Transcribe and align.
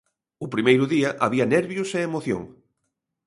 O 0.45 0.47
primeiro 0.53 0.85
día 0.93 1.09
había 1.25 1.49
nervios 1.55 1.89
e 1.97 1.99
emoción. 2.09 2.43